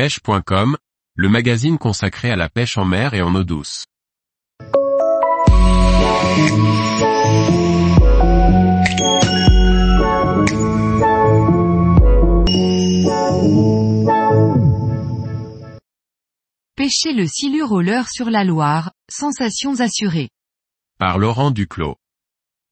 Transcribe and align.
pêche.com, 0.00 0.78
le 1.14 1.28
magazine 1.28 1.76
consacré 1.76 2.30
à 2.30 2.36
la 2.36 2.48
pêche 2.48 2.78
en 2.78 2.86
mer 2.86 3.12
et 3.12 3.20
en 3.20 3.34
eau 3.34 3.44
douce. 3.44 3.84
Pêcher 16.76 17.12
le 17.12 17.26
silure 17.26 17.70
au 17.72 17.82
leurre 17.82 18.08
sur 18.08 18.30
la 18.30 18.44
Loire, 18.44 18.92
sensations 19.10 19.80
assurées. 19.80 20.30
Par 20.98 21.18
Laurent 21.18 21.50
Duclos. 21.50 21.96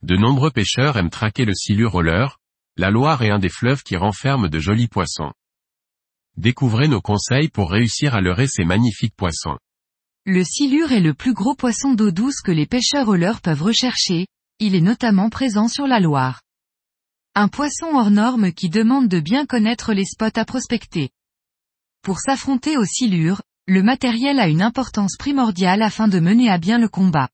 De 0.00 0.16
nombreux 0.16 0.50
pêcheurs 0.50 0.96
aiment 0.96 1.10
traquer 1.10 1.44
le 1.44 1.52
silure 1.52 1.96
au 1.96 2.00
leurre, 2.00 2.38
la 2.78 2.88
Loire 2.88 3.20
est 3.20 3.30
un 3.30 3.38
des 3.38 3.50
fleuves 3.50 3.82
qui 3.82 3.96
renferme 3.96 4.48
de 4.48 4.58
jolis 4.58 4.88
poissons. 4.88 5.32
Découvrez 6.36 6.88
nos 6.88 7.00
conseils 7.00 7.48
pour 7.48 7.70
réussir 7.70 8.14
à 8.14 8.20
leurrer 8.20 8.46
ces 8.46 8.64
magnifiques 8.64 9.14
poissons. 9.16 9.58
Le 10.26 10.44
silure 10.44 10.92
est 10.92 11.00
le 11.00 11.14
plus 11.14 11.34
gros 11.34 11.54
poisson 11.54 11.94
d'eau 11.94 12.10
douce 12.10 12.40
que 12.42 12.52
les 12.52 12.66
pêcheurs 12.66 13.08
au 13.08 13.16
leurre 13.16 13.40
peuvent 13.40 13.62
rechercher, 13.62 14.26
il 14.58 14.74
est 14.74 14.80
notamment 14.80 15.30
présent 15.30 15.68
sur 15.68 15.86
la 15.86 16.00
Loire. 16.00 16.42
Un 17.34 17.48
poisson 17.48 17.86
hors 17.94 18.10
norme 18.10 18.52
qui 18.52 18.68
demande 18.68 19.08
de 19.08 19.20
bien 19.20 19.46
connaître 19.46 19.92
les 19.92 20.04
spots 20.04 20.36
à 20.36 20.44
prospecter. 20.44 21.10
Pour 22.02 22.18
s'affronter 22.18 22.76
au 22.76 22.84
silure, 22.84 23.42
le 23.66 23.82
matériel 23.82 24.40
a 24.40 24.48
une 24.48 24.62
importance 24.62 25.16
primordiale 25.16 25.82
afin 25.82 26.08
de 26.08 26.18
mener 26.18 26.50
à 26.50 26.58
bien 26.58 26.78
le 26.78 26.88
combat. 26.88 27.28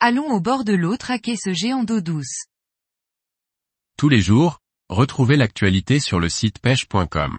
Allons 0.00 0.30
au 0.30 0.40
bord 0.40 0.64
de 0.64 0.72
l'eau 0.72 0.96
traquer 0.96 1.36
ce 1.36 1.52
géant 1.52 1.84
d'eau 1.84 2.00
douce. 2.00 2.46
Tous 3.96 4.08
les 4.08 4.20
jours, 4.20 4.58
retrouvez 4.88 5.36
l'actualité 5.36 6.00
sur 6.00 6.20
le 6.20 6.28
site 6.28 6.58
pêche.com. 6.58 7.38